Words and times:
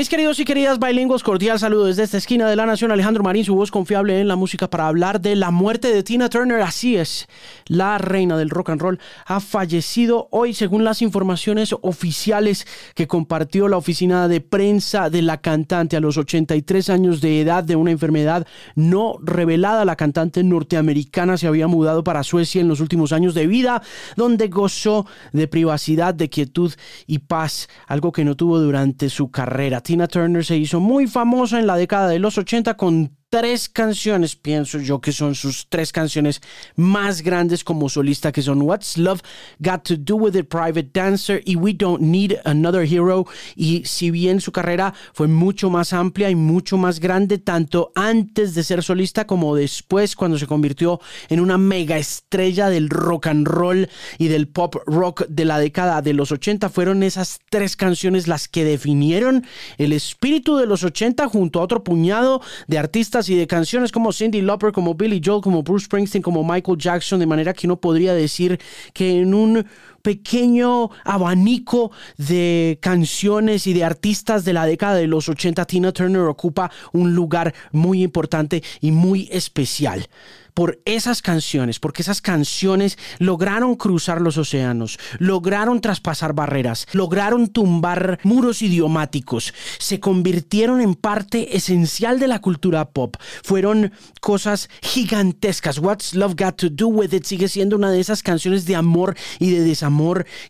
Mis 0.00 0.08
queridos 0.08 0.40
y 0.40 0.46
queridas 0.46 0.78
bilingües, 0.78 1.22
cordial 1.22 1.58
saludo 1.58 1.84
desde 1.84 2.04
esta 2.04 2.16
esquina 2.16 2.48
de 2.48 2.56
la 2.56 2.64
Nación. 2.64 2.90
Alejandro 2.90 3.22
Marín, 3.22 3.44
su 3.44 3.54
voz 3.54 3.70
confiable 3.70 4.18
en 4.18 4.28
la 4.28 4.34
música 4.34 4.70
para 4.70 4.88
hablar 4.88 5.20
de 5.20 5.36
la 5.36 5.50
muerte 5.50 5.92
de 5.92 6.02
Tina 6.02 6.30
Turner. 6.30 6.62
Así 6.62 6.96
es, 6.96 7.28
la 7.66 7.98
reina 7.98 8.38
del 8.38 8.48
rock 8.48 8.70
and 8.70 8.80
roll 8.80 8.98
ha 9.26 9.40
fallecido 9.40 10.28
hoy, 10.30 10.54
según 10.54 10.84
las 10.84 11.02
informaciones 11.02 11.74
oficiales 11.82 12.66
que 12.94 13.06
compartió 13.06 13.68
la 13.68 13.76
oficina 13.76 14.26
de 14.26 14.40
prensa 14.40 15.10
de 15.10 15.20
la 15.20 15.42
cantante 15.42 15.98
a 15.98 16.00
los 16.00 16.16
83 16.16 16.88
años 16.88 17.20
de 17.20 17.42
edad 17.42 17.62
de 17.62 17.76
una 17.76 17.90
enfermedad 17.90 18.46
no 18.76 19.18
revelada. 19.20 19.84
La 19.84 19.96
cantante 19.96 20.42
norteamericana 20.42 21.36
se 21.36 21.46
había 21.46 21.66
mudado 21.66 22.04
para 22.04 22.22
Suecia 22.22 22.62
en 22.62 22.68
los 22.68 22.80
últimos 22.80 23.12
años 23.12 23.34
de 23.34 23.46
vida, 23.46 23.82
donde 24.16 24.48
gozó 24.48 25.04
de 25.34 25.46
privacidad, 25.46 26.14
de 26.14 26.30
quietud 26.30 26.72
y 27.06 27.18
paz, 27.18 27.68
algo 27.86 28.12
que 28.12 28.24
no 28.24 28.34
tuvo 28.34 28.60
durante 28.60 29.10
su 29.10 29.30
carrera. 29.30 29.82
Tina 29.90 30.06
Turner 30.06 30.44
se 30.44 30.56
hizo 30.56 30.78
muy 30.78 31.08
famosa 31.08 31.58
en 31.58 31.66
la 31.66 31.74
década 31.74 32.06
de 32.06 32.20
los 32.20 32.38
80 32.38 32.74
con 32.76 33.16
tres 33.30 33.68
canciones, 33.68 34.34
pienso 34.34 34.80
yo, 34.80 35.00
que 35.00 35.12
son 35.12 35.36
sus 35.36 35.68
tres 35.68 35.92
canciones 35.92 36.42
más 36.74 37.22
grandes 37.22 37.62
como 37.62 37.88
solista, 37.88 38.32
que 38.32 38.42
son 38.42 38.60
What's 38.62 38.98
Love 38.98 39.20
Got 39.60 39.84
to 39.84 39.96
Do 39.96 40.16
with 40.16 40.34
It, 40.34 40.48
Private 40.48 40.90
Dancer 40.92 41.40
y 41.46 41.54
We 41.54 41.72
Don't 41.74 42.00
Need 42.02 42.38
Another 42.44 42.84
Hero. 42.92 43.26
Y 43.54 43.84
si 43.84 44.10
bien 44.10 44.40
su 44.40 44.50
carrera 44.50 44.92
fue 45.14 45.28
mucho 45.28 45.70
más 45.70 45.92
amplia 45.92 46.28
y 46.28 46.34
mucho 46.34 46.76
más 46.76 46.98
grande, 46.98 47.38
tanto 47.38 47.92
antes 47.94 48.54
de 48.54 48.64
ser 48.64 48.82
solista 48.82 49.28
como 49.28 49.54
después, 49.54 50.16
cuando 50.16 50.36
se 50.36 50.48
convirtió 50.48 51.00
en 51.28 51.38
una 51.38 51.56
mega 51.56 51.98
estrella 51.98 52.68
del 52.68 52.90
rock 52.90 53.28
and 53.28 53.46
roll 53.46 53.88
y 54.18 54.26
del 54.26 54.48
pop 54.48 54.74
rock 54.86 55.24
de 55.28 55.44
la 55.44 55.60
década 55.60 56.02
de 56.02 56.14
los 56.14 56.32
80, 56.32 56.68
fueron 56.68 57.04
esas 57.04 57.38
tres 57.48 57.76
canciones 57.76 58.26
las 58.26 58.48
que 58.48 58.64
definieron 58.64 59.46
el 59.78 59.92
espíritu 59.92 60.56
de 60.56 60.66
los 60.66 60.82
80 60.82 61.28
junto 61.28 61.60
a 61.60 61.62
otro 61.62 61.84
puñado 61.84 62.42
de 62.66 62.78
artistas 62.78 63.19
y 63.28 63.36
de 63.36 63.46
canciones 63.46 63.92
como 63.92 64.12
Cindy 64.12 64.40
Lauper, 64.40 64.72
como 64.72 64.94
Billy 64.94 65.20
Joel, 65.24 65.42
como 65.42 65.62
Bruce 65.62 65.86
Springsteen, 65.86 66.22
como 66.22 66.42
Michael 66.44 66.78
Jackson, 66.78 67.20
de 67.20 67.26
manera 67.26 67.52
que 67.52 67.66
uno 67.66 67.80
podría 67.80 68.14
decir 68.14 68.58
que 68.92 69.20
en 69.20 69.34
un 69.34 69.66
pequeño 70.02 70.90
abanico 71.04 71.90
de 72.16 72.78
canciones 72.80 73.66
y 73.66 73.72
de 73.72 73.84
artistas 73.84 74.44
de 74.44 74.52
la 74.52 74.66
década 74.66 74.94
de 74.94 75.06
los 75.06 75.28
80, 75.28 75.64
Tina 75.66 75.92
Turner 75.92 76.22
ocupa 76.22 76.70
un 76.92 77.14
lugar 77.14 77.54
muy 77.72 78.02
importante 78.02 78.62
y 78.80 78.90
muy 78.90 79.28
especial 79.30 80.08
por 80.54 80.80
esas 80.84 81.22
canciones, 81.22 81.78
porque 81.78 82.02
esas 82.02 82.20
canciones 82.20 82.98
lograron 83.18 83.76
cruzar 83.76 84.20
los 84.20 84.36
océanos, 84.36 84.98
lograron 85.18 85.80
traspasar 85.80 86.34
barreras, 86.34 86.86
lograron 86.92 87.48
tumbar 87.48 88.18
muros 88.24 88.62
idiomáticos, 88.62 89.54
se 89.78 90.00
convirtieron 90.00 90.80
en 90.80 90.94
parte 90.94 91.56
esencial 91.56 92.18
de 92.18 92.28
la 92.28 92.40
cultura 92.40 92.90
pop, 92.90 93.16
fueron 93.42 93.92
cosas 94.20 94.68
gigantescas. 94.82 95.78
What's 95.78 96.14
Love 96.14 96.34
Got 96.36 96.56
to 96.56 96.70
Do 96.70 96.88
with 96.88 97.12
It 97.12 97.24
sigue 97.24 97.48
siendo 97.48 97.76
una 97.76 97.90
de 97.90 98.00
esas 98.00 98.22
canciones 98.22 98.66
de 98.66 98.76
amor 98.76 99.16
y 99.38 99.50
de 99.50 99.60
desamor 99.60 99.89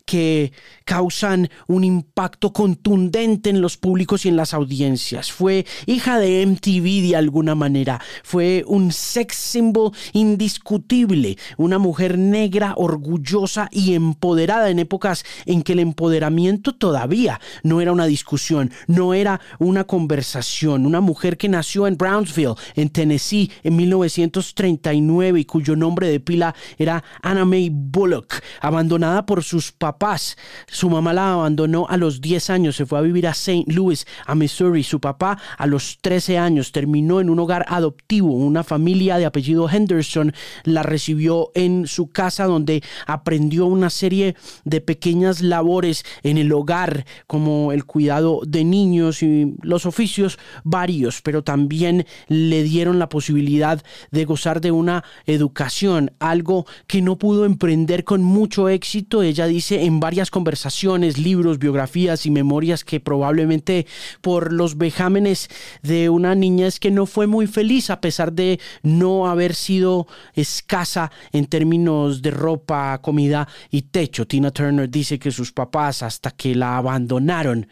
que 0.05 0.53
causan 0.85 1.51
un 1.67 1.85
impacto 1.85 2.53
contundente 2.53 3.51
en 3.51 3.61
los 3.61 3.77
públicos 3.77 4.25
y 4.25 4.29
en 4.29 4.37
las 4.37 4.55
audiencias. 4.55 5.31
Fue 5.31 5.67
hija 5.87 6.19
de 6.19 6.45
MTV 6.47 7.09
de 7.09 7.17
alguna 7.17 7.55
manera, 7.55 8.01
fue 8.23 8.65
un 8.67 8.93
sex 8.93 9.37
symbol 9.37 9.93
indiscutible, 10.13 11.37
una 11.57 11.79
mujer 11.79 12.19
negra, 12.19 12.75
orgullosa 12.77 13.69
y 13.71 13.95
empoderada 13.95 14.71
en 14.71 14.79
épocas 14.79 15.25
en 15.47 15.63
que 15.63 15.73
el 15.73 15.81
empoderamiento 15.81 16.75
todavía 16.75 17.41
no 17.63 17.81
era 17.81 17.93
una 17.93 18.07
discusión, 18.07 18.71
no 18.87 19.15
era 19.15 19.41
una 19.59 19.85
conversación, 19.85 20.87
una 20.87 21.01
mujer 21.01 21.37
que 21.37 21.49
nació 21.49 21.87
en 21.87 21.97
Brownsville, 21.97 22.55
en 22.75 22.91
Tennessee, 22.91 23.51
en 23.63 23.77
1939 23.77 25.41
y 25.41 25.45
cuyo 25.45 25.77
nombre 25.77 26.09
de 26.09 26.21
pila 26.21 26.55
era 26.79 27.03
Anna 27.23 27.45
May 27.45 27.71
Bullock, 27.73 28.43
abandonada 28.61 29.27
por 29.31 29.45
sus 29.45 29.71
papás. 29.71 30.37
Su 30.67 30.91
mamá 30.91 31.13
la 31.13 31.35
abandonó 31.35 31.87
a 31.89 31.97
los 31.97 32.21
10 32.21 32.51
años, 32.51 32.75
se 32.75 32.85
fue 32.85 32.99
a 32.99 33.03
vivir 33.03 33.29
a 33.29 33.31
St. 33.31 33.63
Louis, 33.73 34.05
a 34.27 34.35
Missouri. 34.35 34.83
Su 34.83 34.99
papá 34.99 35.39
a 35.57 35.69
los 35.69 35.99
13 36.01 36.37
años 36.37 36.73
terminó 36.73 37.21
en 37.21 37.31
un 37.31 37.39
hogar 37.39 37.65
adoptivo, 37.69 38.33
una 38.33 38.65
familia 38.65 39.19
de 39.19 39.27
apellido 39.27 39.71
Henderson 39.71 40.33
la 40.65 40.83
recibió 40.83 41.53
en 41.55 41.87
su 41.87 42.11
casa 42.11 42.47
donde 42.47 42.83
aprendió 43.07 43.67
una 43.67 43.89
serie 43.89 44.35
de 44.65 44.81
pequeñas 44.81 45.43
labores 45.43 46.05
en 46.25 46.37
el 46.37 46.53
hogar 46.53 47.07
como 47.29 47.71
el 47.71 47.85
cuidado 47.85 48.41
de 48.45 48.65
niños 48.65 49.23
y 49.23 49.55
los 49.63 49.87
oficios 49.87 50.41
varios, 50.65 51.23
pero 51.23 51.45
también 51.45 52.05
le 52.27 52.65
dieron 52.65 52.99
la 52.99 53.09
posibilidad 53.09 53.81
de 54.11 54.25
gozar 54.25 54.61
de 54.61 54.73
una 54.73 55.05
educación, 55.27 56.11
algo 56.19 56.67
que 56.89 57.01
no 57.01 57.17
pudo 57.17 57.45
emprender 57.45 58.03
con 58.03 58.25
mucho 58.25 58.69
éxito. 58.69 59.20
Ella 59.23 59.47
dice 59.47 59.85
en 59.85 60.01
varias 60.01 60.31
conversaciones, 60.31 61.19
libros, 61.19 61.59
biografías 61.59 62.27
y 62.27 62.31
memorias 62.31 62.85
que 62.85 63.01
probablemente 63.01 63.87
por 64.21 64.53
los 64.53 64.79
vejámenes 64.79 65.49
de 65.83 66.09
una 66.09 66.35
niña 66.35 66.67
es 66.67 66.81
que 66.81 66.91
no 66.91 67.07
fue 67.07 67.27
muy 67.27 67.47
feliz 67.47 67.91
a 67.91 68.01
pesar 68.01 68.33
de 68.33 68.61
no 68.83 69.29
haber 69.29 69.55
sido 69.55 70.07
escasa 70.35 71.11
en 71.33 71.47
términos 71.47 72.23
de 72.23 72.31
ropa, 72.31 72.99
comida 73.03 73.49
y 73.71 73.83
techo. 73.83 74.27
Tina 74.27 74.51
Turner 74.51 74.91
dice 74.91 75.19
que 75.19 75.31
sus 75.31 75.53
papás, 75.53 76.03
hasta 76.03 76.31
que 76.31 76.55
la 76.55 76.77
abandonaron, 76.77 77.69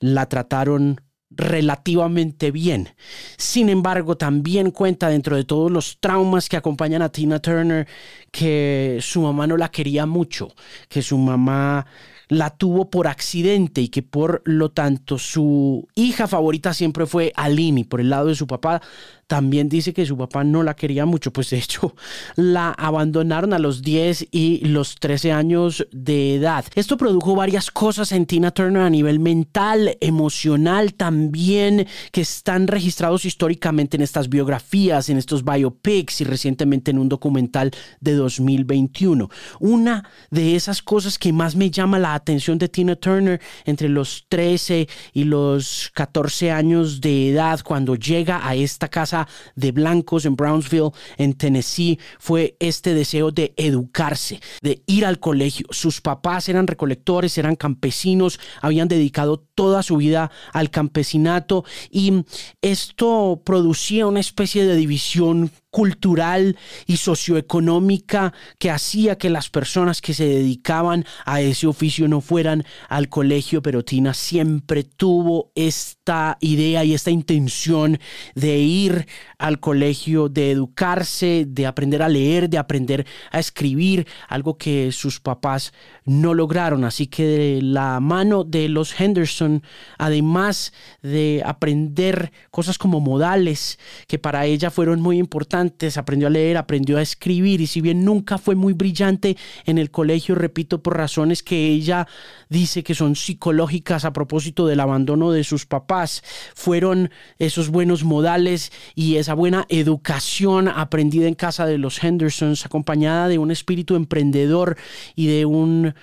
la 0.00 0.28
trataron 0.28 1.00
relativamente 1.36 2.50
bien. 2.50 2.90
Sin 3.36 3.68
embargo, 3.68 4.16
también 4.16 4.70
cuenta 4.70 5.08
dentro 5.08 5.36
de 5.36 5.44
todos 5.44 5.70
los 5.70 5.98
traumas 6.00 6.48
que 6.48 6.56
acompañan 6.56 7.02
a 7.02 7.10
Tina 7.10 7.40
Turner 7.40 7.86
que 8.30 8.98
su 9.00 9.22
mamá 9.22 9.46
no 9.46 9.56
la 9.56 9.70
quería 9.70 10.06
mucho, 10.06 10.54
que 10.88 11.02
su 11.02 11.18
mamá 11.18 11.86
la 12.28 12.50
tuvo 12.50 12.90
por 12.90 13.06
accidente 13.06 13.80
y 13.80 13.88
que 13.88 14.02
por 14.02 14.42
lo 14.44 14.70
tanto 14.70 15.18
su 15.18 15.86
hija 15.94 16.26
favorita 16.26 16.72
siempre 16.74 17.06
fue 17.06 17.32
Aline 17.36 17.84
por 17.84 18.00
el 18.00 18.10
lado 18.10 18.28
de 18.28 18.34
su 18.34 18.46
papá 18.46 18.82
también 19.26 19.68
dice 19.68 19.92
que 19.92 20.06
su 20.06 20.16
papá 20.16 20.44
no 20.44 20.62
la 20.62 20.74
quería 20.74 21.06
mucho, 21.06 21.32
pues 21.32 21.50
de 21.50 21.58
hecho 21.58 21.94
la 22.36 22.70
abandonaron 22.70 23.52
a 23.52 23.58
los 23.58 23.82
10 23.82 24.28
y 24.30 24.66
los 24.66 24.96
13 24.96 25.32
años 25.32 25.86
de 25.92 26.36
edad. 26.36 26.64
Esto 26.74 26.96
produjo 26.96 27.34
varias 27.34 27.70
cosas 27.70 28.12
en 28.12 28.26
Tina 28.26 28.50
Turner 28.50 28.82
a 28.82 28.90
nivel 28.90 29.20
mental, 29.20 29.96
emocional 30.00 30.94
también, 30.94 31.86
que 32.12 32.20
están 32.20 32.66
registrados 32.66 33.24
históricamente 33.24 33.96
en 33.96 34.02
estas 34.02 34.28
biografías, 34.28 35.08
en 35.08 35.18
estos 35.18 35.44
biopics 35.44 36.20
y 36.20 36.24
recientemente 36.24 36.90
en 36.90 36.98
un 36.98 37.08
documental 37.08 37.70
de 38.00 38.14
2021. 38.14 39.30
Una 39.60 40.08
de 40.30 40.56
esas 40.56 40.82
cosas 40.82 41.18
que 41.18 41.32
más 41.32 41.56
me 41.56 41.70
llama 41.70 41.98
la 41.98 42.14
atención 42.14 42.58
de 42.58 42.68
Tina 42.68 42.96
Turner 42.96 43.40
entre 43.64 43.88
los 43.88 44.26
13 44.28 44.88
y 45.12 45.24
los 45.24 45.90
14 45.94 46.50
años 46.50 47.00
de 47.00 47.30
edad 47.30 47.60
cuando 47.62 47.94
llega 47.94 48.46
a 48.46 48.54
esta 48.54 48.88
casa 48.88 49.13
de 49.54 49.72
blancos 49.72 50.24
en 50.24 50.36
Brownsville, 50.36 50.90
en 51.16 51.34
Tennessee, 51.34 51.98
fue 52.18 52.56
este 52.60 52.94
deseo 52.94 53.30
de 53.30 53.54
educarse, 53.56 54.40
de 54.62 54.82
ir 54.86 55.06
al 55.06 55.18
colegio. 55.20 55.66
Sus 55.70 56.00
papás 56.00 56.48
eran 56.48 56.66
recolectores, 56.66 57.38
eran 57.38 57.56
campesinos, 57.56 58.40
habían 58.60 58.88
dedicado 58.88 59.38
toda 59.54 59.82
su 59.82 59.96
vida 59.96 60.30
al 60.52 60.70
campesinato 60.70 61.64
y 61.90 62.24
esto 62.62 63.42
producía 63.44 64.06
una 64.06 64.20
especie 64.20 64.66
de 64.66 64.76
división 64.76 65.50
cultural 65.74 66.56
y 66.86 66.98
socioeconómica 66.98 68.32
que 68.60 68.70
hacía 68.70 69.18
que 69.18 69.28
las 69.28 69.50
personas 69.50 70.00
que 70.00 70.14
se 70.14 70.24
dedicaban 70.24 71.04
a 71.24 71.40
ese 71.40 71.66
oficio 71.66 72.06
no 72.06 72.20
fueran 72.20 72.64
al 72.88 73.08
colegio, 73.08 73.60
pero 73.60 73.84
Tina 73.84 74.14
siempre 74.14 74.84
tuvo 74.84 75.50
esta 75.56 76.38
idea 76.38 76.84
y 76.84 76.94
esta 76.94 77.10
intención 77.10 77.98
de 78.36 78.58
ir 78.58 79.08
al 79.36 79.58
colegio, 79.58 80.28
de 80.28 80.52
educarse, 80.52 81.44
de 81.48 81.66
aprender 81.66 82.04
a 82.04 82.08
leer, 82.08 82.48
de 82.48 82.58
aprender 82.58 83.04
a 83.32 83.40
escribir, 83.40 84.06
algo 84.28 84.56
que 84.56 84.92
sus 84.92 85.18
papás 85.18 85.72
no 86.04 86.34
lograron. 86.34 86.84
Así 86.84 87.08
que 87.08 87.24
de 87.24 87.62
la 87.62 87.98
mano 87.98 88.44
de 88.44 88.68
los 88.68 89.00
Henderson, 89.00 89.64
además 89.98 90.72
de 91.02 91.42
aprender 91.44 92.30
cosas 92.52 92.78
como 92.78 93.00
modales, 93.00 93.80
que 94.06 94.20
para 94.20 94.46
ella 94.46 94.70
fueron 94.70 95.00
muy 95.00 95.18
importantes, 95.18 95.63
aprendió 95.96 96.28
a 96.28 96.30
leer, 96.30 96.56
aprendió 96.56 96.98
a 96.98 97.02
escribir 97.02 97.60
y 97.60 97.66
si 97.66 97.80
bien 97.80 98.04
nunca 98.04 98.38
fue 98.38 98.54
muy 98.54 98.72
brillante 98.72 99.36
en 99.64 99.78
el 99.78 99.90
colegio, 99.90 100.34
repito, 100.34 100.82
por 100.82 100.96
razones 100.96 101.42
que 101.42 101.68
ella 101.68 102.06
dice 102.48 102.82
que 102.82 102.94
son 102.94 103.16
psicológicas 103.16 104.04
a 104.04 104.12
propósito 104.12 104.66
del 104.66 104.80
abandono 104.80 105.30
de 105.32 105.44
sus 105.44 105.66
papás, 105.66 106.22
fueron 106.54 107.10
esos 107.38 107.68
buenos 107.68 108.04
modales 108.04 108.72
y 108.94 109.16
esa 109.16 109.34
buena 109.34 109.66
educación 109.68 110.68
aprendida 110.68 111.28
en 111.28 111.34
casa 111.34 111.66
de 111.66 111.78
los 111.78 112.02
Hendersons, 112.02 112.66
acompañada 112.66 113.28
de 113.28 113.38
un 113.38 113.50
espíritu 113.50 113.96
emprendedor 113.96 114.76
y 115.14 115.26
de 115.26 115.44
un 115.44 115.94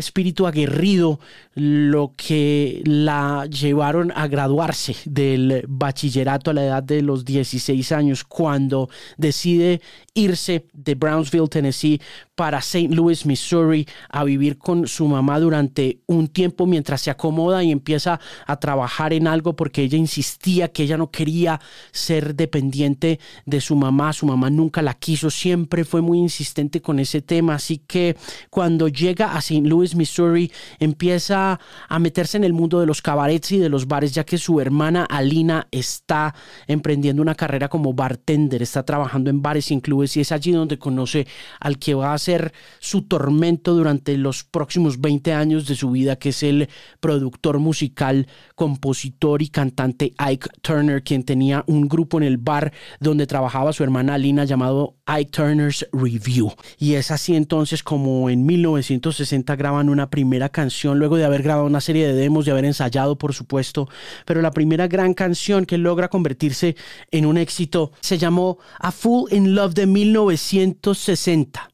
espíritu 0.00 0.46
aguerrido 0.46 1.20
lo 1.54 2.14
que 2.16 2.82
la 2.84 3.46
llevaron 3.46 4.12
a 4.14 4.26
graduarse 4.26 4.96
del 5.04 5.64
bachillerato 5.68 6.50
a 6.50 6.54
la 6.54 6.64
edad 6.64 6.82
de 6.82 7.02
los 7.02 7.24
16 7.24 7.92
años 7.92 8.24
cuando 8.24 8.88
decide 9.16 9.80
irse 10.14 10.66
de 10.72 10.94
Brownsville, 10.94 11.48
Tennessee, 11.48 12.00
para 12.40 12.60
St. 12.60 12.88
Louis, 12.94 13.26
Missouri, 13.26 13.86
a 14.08 14.24
vivir 14.24 14.56
con 14.56 14.88
su 14.88 15.06
mamá 15.06 15.38
durante 15.38 16.00
un 16.06 16.26
tiempo 16.28 16.64
mientras 16.64 17.02
se 17.02 17.10
acomoda 17.10 17.62
y 17.62 17.70
empieza 17.70 18.18
a 18.46 18.56
trabajar 18.56 19.12
en 19.12 19.26
algo 19.26 19.54
porque 19.54 19.82
ella 19.82 19.98
insistía 19.98 20.72
que 20.72 20.84
ella 20.84 20.96
no 20.96 21.10
quería 21.10 21.60
ser 21.92 22.34
dependiente 22.34 23.20
de 23.44 23.60
su 23.60 23.76
mamá. 23.76 24.14
Su 24.14 24.24
mamá 24.24 24.48
nunca 24.48 24.80
la 24.80 24.94
quiso, 24.94 25.28
siempre 25.28 25.84
fue 25.84 26.00
muy 26.00 26.16
insistente 26.18 26.80
con 26.80 26.98
ese 26.98 27.20
tema. 27.20 27.56
Así 27.56 27.76
que 27.76 28.16
cuando 28.48 28.88
llega 28.88 29.36
a 29.36 29.40
St. 29.40 29.68
Louis, 29.68 29.94
Missouri, 29.94 30.50
empieza 30.78 31.60
a 31.90 31.98
meterse 31.98 32.38
en 32.38 32.44
el 32.44 32.54
mundo 32.54 32.80
de 32.80 32.86
los 32.86 33.02
cabarets 33.02 33.52
y 33.52 33.58
de 33.58 33.68
los 33.68 33.86
bares, 33.86 34.12
ya 34.12 34.24
que 34.24 34.38
su 34.38 34.62
hermana 34.62 35.04
Alina 35.04 35.68
está 35.70 36.34
emprendiendo 36.66 37.20
una 37.20 37.34
carrera 37.34 37.68
como 37.68 37.92
bartender, 37.92 38.62
está 38.62 38.82
trabajando 38.82 39.28
en 39.28 39.42
bares 39.42 39.70
y 39.70 39.78
clubes 39.82 40.16
y 40.16 40.22
es 40.22 40.32
allí 40.32 40.52
donde 40.52 40.78
conoce 40.78 41.26
al 41.60 41.78
que 41.78 41.92
va 41.92 42.14
a 42.14 42.18
ser 42.18 42.29
su 42.78 43.02
tormento 43.02 43.74
durante 43.74 44.16
los 44.16 44.44
próximos 44.44 45.00
20 45.00 45.32
años 45.32 45.66
de 45.66 45.74
su 45.74 45.90
vida, 45.90 46.16
que 46.16 46.30
es 46.30 46.42
el 46.42 46.68
productor 47.00 47.58
musical, 47.58 48.26
compositor 48.54 49.42
y 49.42 49.48
cantante 49.48 50.12
Ike 50.18 50.48
Turner, 50.62 51.02
quien 51.02 51.24
tenía 51.24 51.64
un 51.66 51.88
grupo 51.88 52.18
en 52.18 52.24
el 52.24 52.38
bar 52.38 52.72
donde 53.00 53.26
trabajaba 53.26 53.72
su 53.72 53.82
hermana 53.82 54.18
Lina 54.18 54.44
llamado 54.44 54.96
Ike 55.06 55.30
Turner's 55.30 55.86
Review. 55.92 56.52
Y 56.78 56.94
es 56.94 57.10
así 57.10 57.34
entonces 57.34 57.82
como 57.82 58.30
en 58.30 58.46
1960 58.46 59.56
graban 59.56 59.88
una 59.88 60.10
primera 60.10 60.48
canción, 60.48 60.98
luego 60.98 61.16
de 61.16 61.24
haber 61.24 61.42
grabado 61.42 61.66
una 61.66 61.80
serie 61.80 62.06
de 62.06 62.14
demos, 62.14 62.44
de 62.44 62.52
haber 62.52 62.64
ensayado, 62.64 63.16
por 63.16 63.34
supuesto, 63.34 63.88
pero 64.24 64.42
la 64.42 64.50
primera 64.50 64.88
gran 64.88 65.14
canción 65.14 65.66
que 65.66 65.78
logra 65.78 66.08
convertirse 66.08 66.76
en 67.10 67.26
un 67.26 67.38
éxito 67.38 67.92
se 68.00 68.18
llamó 68.18 68.58
A 68.78 68.92
Fool 68.92 69.32
in 69.32 69.54
Love 69.54 69.74
de 69.74 69.86
1960. 69.86 71.70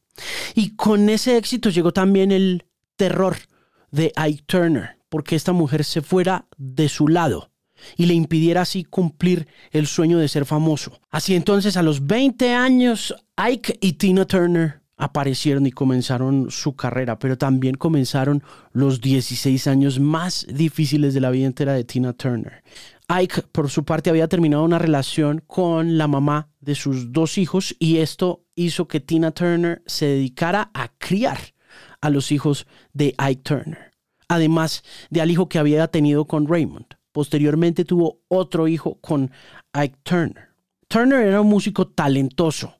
Y 0.54 0.76
con 0.76 1.08
ese 1.08 1.36
éxito 1.36 1.70
llegó 1.70 1.92
también 1.92 2.32
el 2.32 2.64
terror 2.96 3.36
de 3.90 4.12
Ike 4.16 4.44
Turner, 4.46 4.98
porque 5.08 5.36
esta 5.36 5.52
mujer 5.52 5.84
se 5.84 6.02
fuera 6.02 6.46
de 6.56 6.88
su 6.88 7.08
lado 7.08 7.50
y 7.96 8.06
le 8.06 8.14
impidiera 8.14 8.62
así 8.62 8.84
cumplir 8.84 9.46
el 9.70 9.86
sueño 9.86 10.18
de 10.18 10.28
ser 10.28 10.46
famoso. 10.46 11.00
Así 11.10 11.34
entonces 11.34 11.76
a 11.76 11.82
los 11.82 12.06
20 12.06 12.54
años 12.54 13.14
Ike 13.36 13.78
y 13.80 13.94
Tina 13.94 14.24
Turner 14.24 14.82
aparecieron 14.96 15.66
y 15.66 15.72
comenzaron 15.72 16.50
su 16.50 16.74
carrera, 16.74 17.18
pero 17.18 17.36
también 17.36 17.76
comenzaron 17.76 18.42
los 18.72 19.00
16 19.00 19.66
años 19.66 20.00
más 20.00 20.46
difíciles 20.48 21.14
de 21.14 21.20
la 21.20 21.30
vida 21.30 21.46
entera 21.46 21.74
de 21.74 21.84
Tina 21.84 22.12
Turner. 22.12 22.62
Ike, 23.08 23.42
por 23.52 23.70
su 23.70 23.84
parte, 23.84 24.10
había 24.10 24.28
terminado 24.28 24.64
una 24.64 24.78
relación 24.78 25.42
con 25.46 25.96
la 25.96 26.08
mamá 26.08 26.48
de 26.60 26.74
sus 26.74 27.12
dos 27.12 27.38
hijos 27.38 27.76
y 27.78 27.98
esto 27.98 28.44
hizo 28.54 28.88
que 28.88 29.00
Tina 29.00 29.30
Turner 29.30 29.82
se 29.86 30.06
dedicara 30.06 30.70
a 30.74 30.88
criar 30.98 31.38
a 32.00 32.10
los 32.10 32.32
hijos 32.32 32.66
de 32.92 33.14
Ike 33.18 33.42
Turner, 33.42 33.92
además 34.28 34.82
de 35.10 35.20
al 35.20 35.30
hijo 35.30 35.48
que 35.48 35.58
había 35.58 35.86
tenido 35.88 36.26
con 36.26 36.48
Raymond. 36.48 36.86
Posteriormente 37.12 37.84
tuvo 37.84 38.20
otro 38.28 38.66
hijo 38.66 38.98
con 39.00 39.30
Ike 39.72 39.98
Turner. 40.02 40.48
Turner 40.88 41.26
era 41.26 41.40
un 41.40 41.48
músico 41.48 41.88
talentoso, 41.88 42.75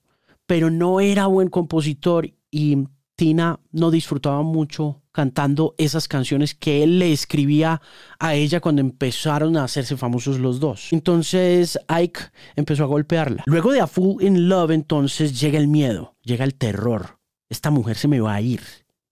pero 0.47 0.71
no 0.71 0.99
era 0.99 1.27
buen 1.27 1.49
compositor 1.49 2.33
y 2.49 2.87
Tina 3.15 3.59
no 3.71 3.91
disfrutaba 3.91 4.41
mucho 4.43 5.01
cantando 5.11 5.73
esas 5.79 6.07
canciones 6.07 6.53
que 6.53 6.83
él 6.83 6.99
le 6.99 7.11
escribía 7.11 7.81
a 8.19 8.35
ella 8.35 8.61
cuando 8.61 8.81
empezaron 8.81 9.57
a 9.57 9.63
hacerse 9.63 9.97
famosos 9.97 10.39
los 10.39 10.59
dos. 10.59 10.93
Entonces 10.93 11.79
Ike 11.87 12.19
empezó 12.55 12.83
a 12.83 12.87
golpearla. 12.87 13.43
Luego 13.47 13.71
de 13.71 13.81
A 13.81 13.87
Fool 13.87 14.23
in 14.23 14.47
Love 14.47 14.71
entonces 14.71 15.39
llega 15.39 15.57
el 15.57 15.67
miedo, 15.67 16.15
llega 16.21 16.45
el 16.45 16.53
terror. 16.53 17.17
Esta 17.49 17.71
mujer 17.71 17.97
se 17.97 18.07
me 18.07 18.19
va 18.19 18.35
a 18.35 18.41
ir 18.41 18.61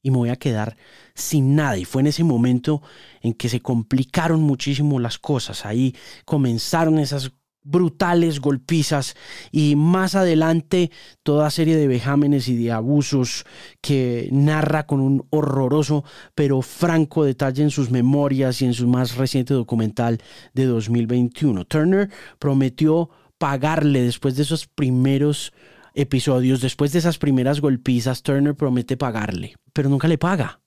y 0.03 0.11
me 0.11 0.17
voy 0.17 0.29
a 0.29 0.35
quedar 0.35 0.77
sin 1.15 1.55
nada. 1.55 1.77
Y 1.79 1.85
fue 1.85 2.01
en 2.01 2.07
ese 2.07 2.23
momento 2.23 2.83
en 3.21 3.33
que 3.33 3.49
se 3.49 3.61
complicaron 3.61 4.41
muchísimo 4.43 4.99
las 4.99 5.17
cosas. 5.17 5.65
Ahí 5.65 5.95
comenzaron 6.25 6.99
esas 6.99 7.31
brutales 7.65 8.39
golpizas 8.39 9.15
y 9.51 9.75
más 9.75 10.15
adelante 10.15 10.91
toda 11.23 11.49
serie 11.49 11.75
de 11.75 11.87
vejámenes 11.87 12.47
y 12.47 12.55
de 12.55 12.71
abusos 12.71 13.43
que 13.81 14.29
narra 14.31 14.85
con 14.85 15.01
un 15.01 15.27
horroroso 15.31 16.05
pero 16.35 16.61
franco 16.61 17.25
detalle 17.25 17.63
en 17.63 17.71
sus 17.71 17.91
memorias 17.91 18.61
y 18.61 18.65
en 18.65 18.73
su 18.73 18.87
más 18.87 19.17
reciente 19.17 19.53
documental 19.53 20.21
de 20.53 20.65
2021. 20.65 21.65
Turner 21.65 22.09
prometió 22.39 23.09
pagarle 23.37 24.03
después 24.03 24.37
de 24.37 24.43
esos 24.43 24.67
primeros 24.67 25.51
episodios, 25.93 26.61
después 26.61 26.91
de 26.91 26.99
esas 26.99 27.17
primeras 27.17 27.61
golpizas, 27.61 28.21
Turner 28.21 28.55
promete 28.55 28.97
pagarle, 28.97 29.55
pero 29.73 29.89
nunca 29.89 30.07
le 30.07 30.17
paga 30.17 30.59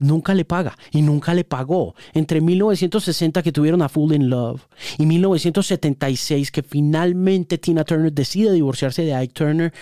nunca 0.00 0.34
le 0.34 0.44
paga 0.44 0.76
y 0.90 1.02
nunca 1.02 1.32
le 1.32 1.44
pagó. 1.44 1.94
Entre 2.12 2.40
1960 2.40 3.42
que 3.44 3.52
tuvieron 3.52 3.82
a 3.82 3.88
Full 3.88 4.12
in 4.12 4.28
Love 4.28 4.66
y 4.98 5.06
1976 5.06 6.50
que 6.50 6.64
finalmente 6.64 7.58
Tina 7.58 7.84
Turner 7.84 8.12
decide 8.12 8.52
divorciarse 8.52 9.04
de 9.04 9.14
Ike 9.14 9.34
Turner, 9.34 9.72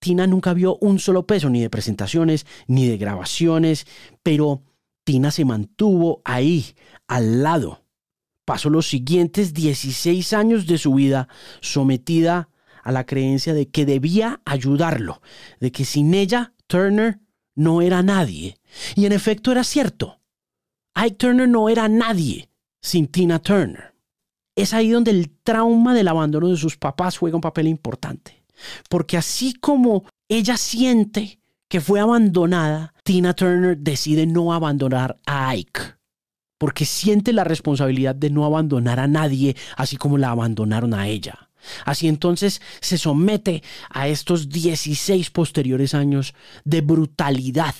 Tina 0.00 0.26
nunca 0.26 0.52
vio 0.52 0.78
un 0.80 0.98
solo 0.98 1.26
peso 1.26 1.48
ni 1.48 1.60
de 1.60 1.70
presentaciones 1.70 2.44
ni 2.66 2.88
de 2.88 2.98
grabaciones, 2.98 3.86
pero 4.24 4.62
Tina 5.04 5.30
se 5.30 5.44
mantuvo 5.44 6.22
ahí, 6.24 6.74
al 7.06 7.44
lado. 7.44 7.84
Pasó 8.44 8.70
los 8.70 8.88
siguientes 8.88 9.54
16 9.54 10.32
años 10.32 10.66
de 10.66 10.78
su 10.78 10.94
vida 10.94 11.28
sometida 11.60 12.48
a 12.82 12.90
la 12.90 13.06
creencia 13.06 13.54
de 13.54 13.68
que 13.68 13.86
debía 13.86 14.40
ayudarlo, 14.44 15.22
de 15.60 15.70
que 15.70 15.84
sin 15.84 16.14
ella 16.14 16.52
Turner 16.66 17.20
no 17.54 17.82
era 17.82 18.02
nadie. 18.02 18.56
Y 18.94 19.06
en 19.06 19.12
efecto 19.12 19.52
era 19.52 19.64
cierto. 19.64 20.20
Ike 20.94 21.16
Turner 21.16 21.48
no 21.48 21.68
era 21.68 21.88
nadie 21.88 22.50
sin 22.80 23.06
Tina 23.06 23.38
Turner. 23.38 23.94
Es 24.54 24.74
ahí 24.74 24.90
donde 24.90 25.10
el 25.10 25.30
trauma 25.42 25.94
del 25.94 26.08
abandono 26.08 26.48
de 26.48 26.56
sus 26.56 26.76
papás 26.76 27.16
juega 27.16 27.36
un 27.36 27.40
papel 27.40 27.68
importante. 27.68 28.44
Porque 28.88 29.16
así 29.16 29.54
como 29.54 30.04
ella 30.28 30.56
siente 30.56 31.40
que 31.68 31.80
fue 31.80 32.00
abandonada, 32.00 32.92
Tina 33.02 33.32
Turner 33.32 33.78
decide 33.78 34.26
no 34.26 34.52
abandonar 34.52 35.18
a 35.26 35.48
Ike. 35.54 35.80
Porque 36.58 36.84
siente 36.84 37.32
la 37.32 37.44
responsabilidad 37.44 38.14
de 38.14 38.30
no 38.30 38.44
abandonar 38.44 39.00
a 39.00 39.08
nadie, 39.08 39.56
así 39.76 39.96
como 39.96 40.18
la 40.18 40.30
abandonaron 40.30 40.92
a 40.94 41.08
ella. 41.08 41.48
Así 41.84 42.08
entonces 42.08 42.60
se 42.80 42.98
somete 42.98 43.62
a 43.90 44.08
estos 44.08 44.48
16 44.48 45.30
posteriores 45.30 45.94
años 45.94 46.34
de 46.64 46.80
brutalidad. 46.80 47.74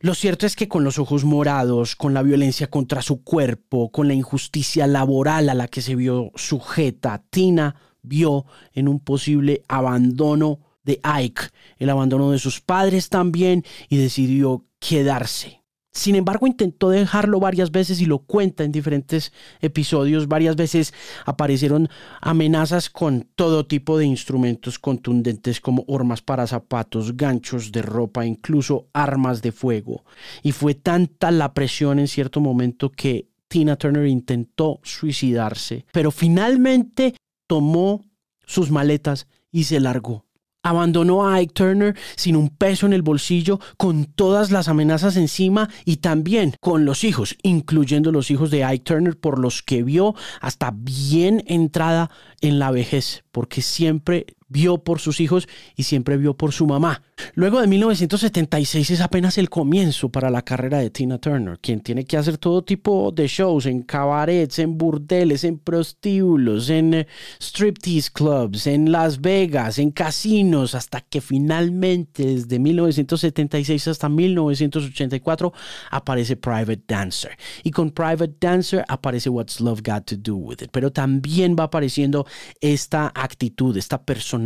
Lo 0.00 0.14
cierto 0.14 0.46
es 0.46 0.54
que 0.54 0.68
con 0.68 0.84
los 0.84 0.98
ojos 0.98 1.24
morados, 1.24 1.96
con 1.96 2.14
la 2.14 2.22
violencia 2.22 2.68
contra 2.68 3.02
su 3.02 3.24
cuerpo, 3.24 3.90
con 3.90 4.06
la 4.06 4.14
injusticia 4.14 4.86
laboral 4.86 5.48
a 5.48 5.54
la 5.54 5.66
que 5.66 5.82
se 5.82 5.96
vio 5.96 6.30
sujeta, 6.36 7.24
Tina 7.30 7.74
vio 8.02 8.46
en 8.72 8.86
un 8.86 9.00
posible 9.00 9.62
abandono 9.66 10.60
de 10.84 11.00
Ike, 11.02 11.42
el 11.78 11.90
abandono 11.90 12.30
de 12.30 12.38
sus 12.38 12.60
padres 12.60 13.08
también, 13.08 13.64
y 13.88 13.96
decidió 13.96 14.66
quedarse. 14.78 15.64
Sin 15.92 16.14
embargo, 16.14 16.46
intentó 16.46 16.90
dejarlo 16.90 17.40
varias 17.40 17.70
veces 17.70 18.00
y 18.00 18.06
lo 18.06 18.18
cuenta 18.18 18.62
en 18.62 18.72
diferentes 18.72 19.32
episodios. 19.60 20.28
Varias 20.28 20.54
veces 20.54 20.94
aparecieron 21.24 21.88
amenazas 22.20 22.90
con 22.90 23.26
todo 23.34 23.66
tipo 23.66 23.98
de 23.98 24.06
instrumentos 24.06 24.78
contundentes 24.78 25.60
como 25.60 25.84
hormas 25.88 26.22
para 26.22 26.46
zapatos, 26.46 27.16
ganchos 27.16 27.72
de 27.72 27.82
ropa, 27.82 28.26
incluso 28.26 28.88
armas 28.92 29.42
de 29.42 29.50
fuego. 29.50 30.04
Y 30.42 30.52
fue 30.52 30.74
tanta 30.74 31.30
la 31.30 31.54
presión 31.54 31.98
en 31.98 32.08
cierto 32.08 32.40
momento 32.40 32.90
que 32.90 33.28
Tina 33.48 33.76
Turner 33.76 34.06
intentó 34.06 34.78
suicidarse, 34.82 35.86
pero 35.92 36.10
finalmente 36.10 37.14
tomó 37.46 38.04
sus 38.44 38.70
maletas 38.70 39.26
y 39.50 39.64
se 39.64 39.80
largó 39.80 40.27
abandonó 40.62 41.26
a 41.26 41.34
Ike 41.34 41.52
Turner 41.52 41.96
sin 42.16 42.36
un 42.36 42.48
peso 42.50 42.86
en 42.86 42.92
el 42.92 43.02
bolsillo, 43.02 43.60
con 43.76 44.04
todas 44.06 44.50
las 44.50 44.68
amenazas 44.68 45.16
encima 45.16 45.68
y 45.84 45.96
también 45.96 46.54
con 46.60 46.84
los 46.84 47.04
hijos, 47.04 47.36
incluyendo 47.42 48.12
los 48.12 48.30
hijos 48.30 48.50
de 48.50 48.64
Ike 48.64 48.84
Turner, 48.84 49.18
por 49.18 49.38
los 49.38 49.62
que 49.62 49.82
vio 49.82 50.14
hasta 50.40 50.72
bien 50.74 51.42
entrada 51.46 52.10
en 52.40 52.58
la 52.58 52.70
vejez, 52.70 53.24
porque 53.32 53.62
siempre 53.62 54.26
vio 54.48 54.78
por 54.78 55.00
sus 55.00 55.20
hijos 55.20 55.48
y 55.76 55.84
siempre 55.84 56.16
vio 56.16 56.36
por 56.36 56.52
su 56.52 56.66
mamá. 56.66 57.02
Luego 57.34 57.60
de 57.60 57.66
1976 57.66 58.90
es 58.90 59.00
apenas 59.00 59.38
el 59.38 59.50
comienzo 59.50 60.08
para 60.08 60.30
la 60.30 60.42
carrera 60.42 60.78
de 60.78 60.90
Tina 60.90 61.18
Turner, 61.18 61.58
quien 61.58 61.80
tiene 61.80 62.04
que 62.04 62.16
hacer 62.16 62.38
todo 62.38 62.62
tipo 62.62 63.12
de 63.12 63.26
shows 63.26 63.66
en 63.66 63.82
cabarets, 63.82 64.58
en 64.58 64.78
burdeles, 64.78 65.44
en 65.44 65.58
prostíbulos, 65.58 66.70
en 66.70 66.94
eh, 66.94 67.06
striptease 67.40 68.10
clubs, 68.12 68.66
en 68.66 68.90
Las 68.92 69.20
Vegas, 69.20 69.78
en 69.78 69.90
casinos, 69.90 70.74
hasta 70.74 71.00
que 71.00 71.20
finalmente 71.20 72.24
desde 72.24 72.58
1976 72.58 73.88
hasta 73.88 74.08
1984 74.08 75.52
aparece 75.90 76.36
Private 76.36 76.82
Dancer. 76.86 77.32
Y 77.62 77.70
con 77.70 77.90
Private 77.90 78.34
Dancer 78.40 78.84
aparece 78.88 79.28
What's 79.28 79.60
Love 79.60 79.82
Got 79.84 80.04
to 80.06 80.16
Do 80.16 80.36
With 80.36 80.62
It. 80.62 80.70
Pero 80.72 80.92
también 80.92 81.56
va 81.58 81.64
apareciendo 81.64 82.26
esta 82.60 83.12
actitud, 83.14 83.76
esta 83.76 84.02
personalidad, 84.02 84.37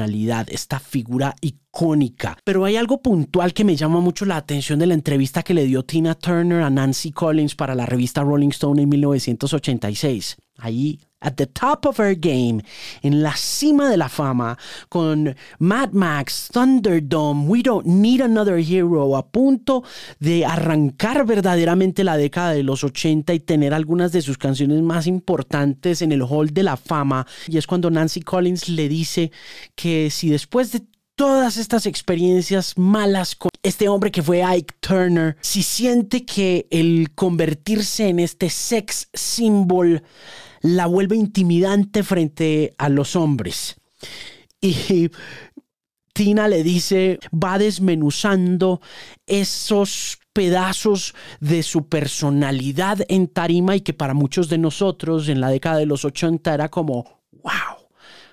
esta 0.48 0.78
figura 0.78 1.34
icónica. 1.40 2.36
Pero 2.44 2.64
hay 2.64 2.76
algo 2.76 3.02
puntual 3.02 3.52
que 3.52 3.64
me 3.64 3.76
llama 3.76 4.00
mucho 4.00 4.24
la 4.24 4.36
atención 4.36 4.78
de 4.78 4.86
la 4.86 4.94
entrevista 4.94 5.42
que 5.42 5.54
le 5.54 5.66
dio 5.66 5.84
Tina 5.84 6.14
Turner 6.14 6.62
a 6.62 6.70
Nancy 6.70 7.12
Collins 7.12 7.54
para 7.54 7.74
la 7.74 7.86
revista 7.86 8.22
Rolling 8.22 8.50
Stone 8.50 8.82
en 8.82 8.88
1986. 8.88 10.36
Ahí 10.58 11.00
at 11.22 11.36
the 11.36 11.46
top 11.46 11.86
of 11.86 11.98
her 11.98 12.14
game, 12.14 12.62
en 13.02 13.22
la 13.22 13.34
cima 13.36 13.88
de 13.88 13.96
la 13.96 14.08
fama, 14.08 14.58
con 14.88 15.34
Mad 15.58 15.92
Max, 15.92 16.48
Thunderdome, 16.52 17.46
We 17.46 17.62
Don't 17.62 17.86
Need 17.86 18.20
Another 18.20 18.58
Hero, 18.58 19.16
a 19.16 19.26
punto 19.26 19.82
de 20.18 20.44
arrancar 20.44 21.24
verdaderamente 21.24 22.04
la 22.04 22.16
década 22.16 22.52
de 22.52 22.62
los 22.62 22.84
80 22.84 23.32
y 23.34 23.40
tener 23.40 23.72
algunas 23.72 24.12
de 24.12 24.22
sus 24.22 24.38
canciones 24.38 24.82
más 24.82 25.06
importantes 25.06 26.02
en 26.02 26.12
el 26.12 26.22
Hall 26.22 26.52
de 26.52 26.62
la 26.62 26.76
Fama. 26.76 27.26
Y 27.46 27.58
es 27.58 27.66
cuando 27.66 27.90
Nancy 27.90 28.20
Collins 28.20 28.68
le 28.68 28.88
dice 28.88 29.30
que 29.74 30.10
si 30.10 30.28
después 30.28 30.72
de 30.72 30.82
todas 31.14 31.56
estas 31.56 31.86
experiencias 31.86 32.76
malas 32.76 33.36
con 33.36 33.50
este 33.62 33.88
hombre 33.88 34.10
que 34.10 34.22
fue 34.22 34.42
Ike 34.42 34.74
Turner, 34.80 35.36
si 35.40 35.62
siente 35.62 36.24
que 36.24 36.66
el 36.70 37.12
convertirse 37.14 38.08
en 38.08 38.18
este 38.18 38.50
sex 38.50 39.08
symbol 39.12 40.02
la 40.62 40.86
vuelve 40.86 41.16
intimidante 41.16 42.02
frente 42.02 42.74
a 42.78 42.88
los 42.88 43.14
hombres. 43.14 43.76
Y 44.60 45.10
Tina 46.14 46.48
le 46.48 46.62
dice, 46.62 47.18
va 47.32 47.58
desmenuzando 47.58 48.80
esos 49.26 50.18
pedazos 50.32 51.14
de 51.40 51.62
su 51.62 51.88
personalidad 51.88 53.00
en 53.08 53.28
tarima 53.28 53.76
y 53.76 53.80
que 53.80 53.92
para 53.92 54.14
muchos 54.14 54.48
de 54.48 54.58
nosotros 54.58 55.28
en 55.28 55.40
la 55.40 55.50
década 55.50 55.78
de 55.78 55.86
los 55.86 56.04
80 56.04 56.54
era 56.54 56.68
como, 56.68 57.20
wow, 57.42 57.88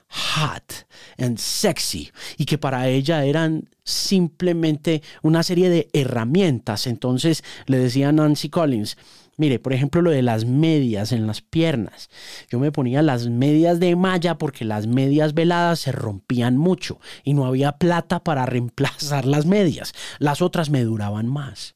hot 0.10 0.88
and 1.18 1.38
sexy 1.38 2.12
y 2.38 2.46
que 2.46 2.58
para 2.58 2.88
ella 2.88 3.26
eran 3.26 3.70
simplemente 3.84 5.02
una 5.22 5.44
serie 5.44 5.70
de 5.70 5.90
herramientas. 5.94 6.88
Entonces 6.88 7.44
le 7.66 7.80
decía 7.80 8.12
Nancy 8.12 8.50
Collins, 8.50 8.98
Mire, 9.40 9.58
por 9.58 9.72
ejemplo, 9.72 10.02
lo 10.02 10.12
de 10.12 10.22
las 10.22 10.44
medias 10.44 11.14
en 11.14 11.26
las 11.26 11.42
piernas. 11.42 12.10
Yo 12.50 12.60
me 12.60 12.74
ponía 12.74 13.02
las 13.02 13.30
medias 13.30 13.80
de 13.80 13.96
malla 13.96 14.38
porque 14.38 14.66
las 14.66 14.86
medias 14.86 15.34
veladas 15.34 15.80
se 15.80 15.94
rompían 15.94 16.58
mucho 16.58 17.00
y 17.24 17.34
no 17.34 17.46
había 17.46 17.72
plata 17.78 18.22
para 18.22 18.46
reemplazar 18.46 19.26
las 19.26 19.46
medias. 19.46 19.94
Las 20.20 20.42
otras 20.42 20.70
me 20.70 20.84
duraban 20.84 21.28
más. 21.28 21.76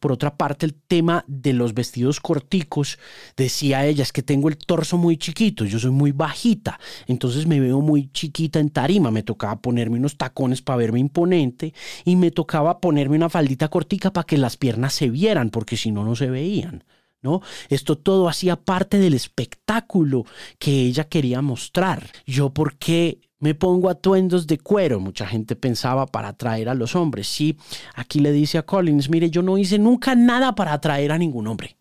Por 0.00 0.10
otra 0.10 0.36
parte, 0.36 0.66
el 0.66 0.74
tema 0.74 1.24
de 1.28 1.52
los 1.52 1.72
vestidos 1.72 2.18
corticos, 2.18 2.98
decía 3.36 3.86
ella, 3.86 4.02
es 4.02 4.12
que 4.12 4.22
tengo 4.24 4.48
el 4.48 4.56
torso 4.56 4.98
muy 4.98 5.16
chiquito, 5.16 5.64
yo 5.64 5.78
soy 5.78 5.92
muy 5.92 6.10
bajita, 6.10 6.80
entonces 7.06 7.46
me 7.46 7.60
veo 7.60 7.80
muy 7.80 8.10
chiquita 8.12 8.58
en 8.58 8.70
tarima, 8.70 9.12
me 9.12 9.22
tocaba 9.22 9.60
ponerme 9.60 9.98
unos 9.98 10.16
tacones 10.16 10.62
para 10.62 10.78
verme 10.78 10.98
imponente 10.98 11.74
y 12.04 12.16
me 12.16 12.32
tocaba 12.32 12.80
ponerme 12.80 13.16
una 13.16 13.28
faldita 13.28 13.68
cortica 13.68 14.12
para 14.12 14.26
que 14.26 14.38
las 14.38 14.56
piernas 14.56 14.94
se 14.94 15.10
vieran, 15.10 15.50
porque 15.50 15.76
si 15.76 15.92
no, 15.92 16.04
no 16.04 16.16
se 16.16 16.28
veían. 16.28 16.82
¿No? 17.24 17.40
Esto 17.70 17.96
todo 17.96 18.28
hacía 18.28 18.56
parte 18.56 18.98
del 18.98 19.14
espectáculo 19.14 20.26
que 20.58 20.82
ella 20.82 21.04
quería 21.04 21.40
mostrar. 21.40 22.10
Yo, 22.26 22.50
¿por 22.50 22.76
qué 22.76 23.18
me 23.38 23.54
pongo 23.54 23.88
atuendos 23.88 24.46
de 24.46 24.58
cuero? 24.58 25.00
Mucha 25.00 25.26
gente 25.26 25.56
pensaba 25.56 26.06
para 26.06 26.28
atraer 26.28 26.68
a 26.68 26.74
los 26.74 26.94
hombres. 26.94 27.26
Sí, 27.26 27.56
aquí 27.94 28.20
le 28.20 28.30
dice 28.30 28.58
a 28.58 28.66
Collins, 28.66 29.08
mire, 29.08 29.30
yo 29.30 29.40
no 29.40 29.56
hice 29.56 29.78
nunca 29.78 30.14
nada 30.14 30.54
para 30.54 30.74
atraer 30.74 31.12
a 31.12 31.18
ningún 31.18 31.46
hombre. 31.46 31.78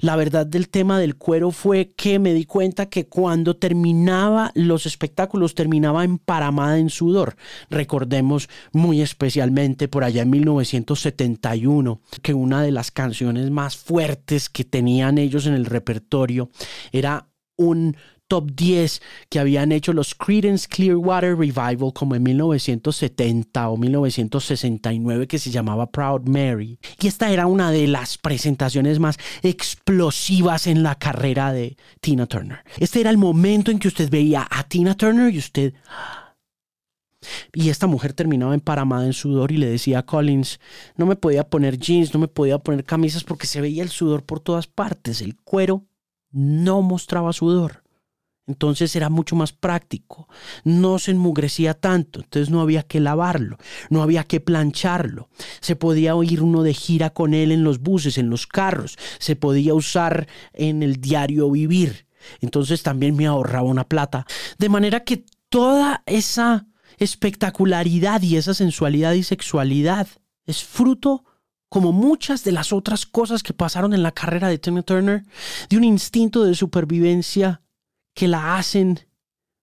La 0.00 0.16
verdad 0.16 0.46
del 0.46 0.68
tema 0.68 0.98
del 0.98 1.16
cuero 1.16 1.50
fue 1.50 1.92
que 1.94 2.18
me 2.18 2.32
di 2.32 2.46
cuenta 2.46 2.86
que 2.86 3.06
cuando 3.06 3.56
terminaba 3.56 4.50
los 4.54 4.86
espectáculos 4.86 5.54
terminaba 5.54 6.04
emparamada 6.04 6.78
en 6.78 6.88
sudor. 6.88 7.36
Recordemos 7.68 8.48
muy 8.72 9.02
especialmente 9.02 9.88
por 9.88 10.02
allá 10.04 10.22
en 10.22 10.30
1971 10.30 12.00
que 12.22 12.34
una 12.34 12.62
de 12.62 12.72
las 12.72 12.90
canciones 12.90 13.50
más 13.50 13.76
fuertes 13.76 14.48
que 14.48 14.64
tenían 14.64 15.18
ellos 15.18 15.46
en 15.46 15.54
el 15.54 15.66
repertorio 15.66 16.50
era 16.92 17.28
un 17.56 17.96
top 18.30 18.52
10 18.52 19.02
que 19.28 19.40
habían 19.40 19.72
hecho 19.72 19.92
los 19.92 20.14
Creedence 20.14 20.68
Clearwater 20.68 21.36
Revival 21.36 21.92
como 21.92 22.14
en 22.14 22.22
1970 22.22 23.68
o 23.68 23.76
1969 23.76 25.26
que 25.26 25.40
se 25.40 25.50
llamaba 25.50 25.90
Proud 25.90 26.28
Mary. 26.28 26.78
Y 27.00 27.08
esta 27.08 27.30
era 27.30 27.48
una 27.48 27.72
de 27.72 27.88
las 27.88 28.18
presentaciones 28.18 29.00
más 29.00 29.18
explosivas 29.42 30.68
en 30.68 30.84
la 30.84 30.94
carrera 30.94 31.52
de 31.52 31.76
Tina 32.00 32.26
Turner. 32.26 32.60
Este 32.78 33.00
era 33.00 33.10
el 33.10 33.18
momento 33.18 33.72
en 33.72 33.80
que 33.80 33.88
usted 33.88 34.08
veía 34.08 34.46
a 34.48 34.62
Tina 34.62 34.96
Turner 34.96 35.34
y 35.34 35.38
usted... 35.38 35.74
Y 37.52 37.68
esta 37.68 37.86
mujer 37.86 38.14
terminaba 38.14 38.54
emparamada 38.54 39.04
en 39.04 39.12
sudor 39.12 39.52
y 39.52 39.58
le 39.58 39.68
decía 39.68 39.98
a 39.98 40.06
Collins, 40.06 40.58
no 40.96 41.04
me 41.04 41.16
podía 41.16 41.50
poner 41.50 41.78
jeans, 41.78 42.14
no 42.14 42.20
me 42.20 42.28
podía 42.28 42.58
poner 42.60 42.84
camisas 42.84 43.24
porque 43.24 43.46
se 43.46 43.60
veía 43.60 43.82
el 43.82 43.90
sudor 43.90 44.24
por 44.24 44.40
todas 44.40 44.68
partes. 44.68 45.20
El 45.20 45.36
cuero 45.36 45.84
no 46.30 46.80
mostraba 46.80 47.34
sudor. 47.34 47.79
Entonces 48.50 48.96
era 48.96 49.10
mucho 49.10 49.36
más 49.36 49.52
práctico. 49.52 50.28
No 50.64 50.98
se 50.98 51.12
enmugrecía 51.12 51.74
tanto, 51.74 52.18
entonces 52.18 52.50
no 52.50 52.60
había 52.60 52.82
que 52.82 52.98
lavarlo, 52.98 53.58
no 53.90 54.02
había 54.02 54.24
que 54.24 54.40
plancharlo. 54.40 55.28
Se 55.60 55.76
podía 55.76 56.16
oír 56.16 56.42
uno 56.42 56.64
de 56.64 56.74
gira 56.74 57.10
con 57.10 57.32
él 57.32 57.52
en 57.52 57.62
los 57.62 57.78
buses, 57.78 58.18
en 58.18 58.28
los 58.28 58.48
carros, 58.48 58.98
se 59.20 59.36
podía 59.36 59.72
usar 59.72 60.26
en 60.52 60.82
el 60.82 61.00
diario 61.00 61.48
vivir. 61.48 62.06
Entonces 62.40 62.82
también 62.82 63.16
me 63.16 63.28
ahorraba 63.28 63.68
una 63.68 63.84
plata. 63.84 64.26
De 64.58 64.68
manera 64.68 65.04
que 65.04 65.24
toda 65.48 66.02
esa 66.06 66.66
espectacularidad 66.98 68.20
y 68.22 68.36
esa 68.36 68.52
sensualidad 68.52 69.12
y 69.12 69.22
sexualidad 69.22 70.08
es 70.44 70.64
fruto 70.64 71.24
como 71.68 71.92
muchas 71.92 72.42
de 72.42 72.50
las 72.50 72.72
otras 72.72 73.06
cosas 73.06 73.44
que 73.44 73.54
pasaron 73.54 73.94
en 73.94 74.02
la 74.02 74.10
carrera 74.10 74.48
de 74.48 74.58
Tina 74.58 74.82
Turner, 74.82 75.22
de 75.68 75.76
un 75.76 75.84
instinto 75.84 76.42
de 76.42 76.56
supervivencia 76.56 77.62
que 78.20 78.28
la 78.28 78.58
hacen 78.58 79.00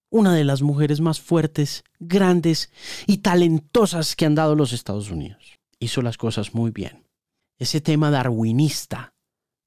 una 0.10 0.34
de 0.34 0.44
las 0.44 0.64
mujeres 0.64 1.00
más 1.00 1.22
fuertes, 1.22 1.84
grandes 2.00 2.72
y 3.06 3.18
talentosas 3.20 4.16
que 4.16 4.26
han 4.26 4.34
dado 4.34 4.56
los 4.56 4.74
Estados 4.74 5.12
Unidos. 5.12 5.60
Hizo 5.78 6.02
las 6.02 6.18
cosas 6.18 6.56
muy 6.56 6.72
bien. 6.72 7.08
Ese 7.60 7.82
tema 7.82 8.10
darwinista 8.10 9.14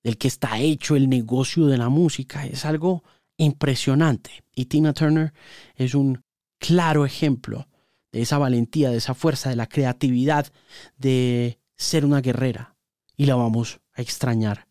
del 0.02 0.18
que 0.18 0.26
está 0.26 0.58
hecho 0.58 0.96
el 0.96 1.08
negocio 1.08 1.66
de 1.66 1.78
la 1.78 1.88
música 1.88 2.44
es 2.46 2.64
algo 2.64 3.04
impresionante. 3.36 4.42
Y 4.52 4.64
Tina 4.64 4.92
Turner 4.92 5.32
es 5.76 5.94
un 5.94 6.24
claro 6.58 7.06
ejemplo 7.06 7.68
de 8.10 8.22
esa 8.22 8.38
valentía, 8.38 8.90
de 8.90 8.96
esa 8.96 9.14
fuerza, 9.14 9.50
de 9.50 9.56
la 9.56 9.68
creatividad, 9.68 10.52
de 10.96 11.60
ser 11.76 12.04
una 12.04 12.20
guerrera. 12.22 12.74
Y 13.16 13.26
la 13.26 13.36
vamos 13.36 13.78
a 13.92 14.02
extrañar 14.02 14.66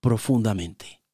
profundamente. 0.00 1.05